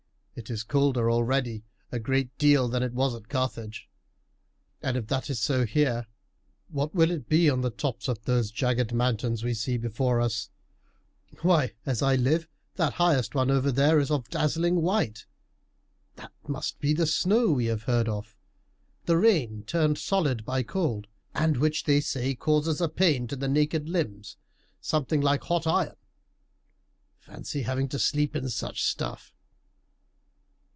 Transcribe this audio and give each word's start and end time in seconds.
It 0.33 0.49
is 0.49 0.63
colder 0.63 1.11
already 1.11 1.65
a 1.91 1.99
great 1.99 2.35
deal 2.39 2.67
than 2.67 2.81
it 2.81 2.93
was 2.93 3.13
at 3.13 3.27
Carthage; 3.29 3.87
and 4.81 4.97
if 4.97 5.05
that 5.07 5.29
is 5.29 5.39
so 5.39 5.65
here, 5.65 6.07
what 6.69 6.95
will 6.95 7.11
it 7.11 7.29
be 7.29 7.47
on 7.47 7.61
the 7.61 7.69
tops 7.69 8.07
of 8.07 8.23
those 8.23 8.49
jagged 8.49 8.91
mountains 8.91 9.43
we 9.43 9.53
see 9.53 9.77
before 9.77 10.19
us? 10.19 10.49
Why, 11.41 11.73
as 11.85 12.01
I 12.01 12.15
live, 12.15 12.47
that 12.75 12.93
highest 12.93 13.35
one 13.35 13.51
over 13.51 13.71
there 13.71 13.99
is 13.99 14.09
of 14.09 14.29
dazzling 14.29 14.81
white! 14.81 15.27
That 16.15 16.31
must 16.47 16.79
be 16.79 16.93
the 16.93 17.05
snow 17.05 17.51
we 17.51 17.65
have 17.65 17.83
heard 17.83 18.09
of 18.09 18.35
the 19.05 19.17
rain 19.17 19.63
turned 19.67 19.99
solid 19.99 20.43
by 20.43 20.63
cold, 20.63 21.07
and 21.35 21.57
which 21.57 21.83
they 21.83 21.99
say 21.99 22.33
causes 22.33 22.81
a 22.81 22.89
pain 22.89 23.27
to 23.27 23.35
the 23.35 23.49
naked 23.49 23.87
limbs 23.89 24.37
something 24.79 25.21
like 25.21 25.43
hot 25.43 25.67
iron. 25.67 25.97
Fancy 27.19 27.61
having 27.61 27.87
to 27.89 27.99
sleep 27.99 28.35
in 28.35 28.49
such 28.49 28.81
stuff!" 28.83 29.35